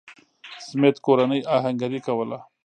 [0.67, 2.39] سمېت کورنۍ اهنګري کوله.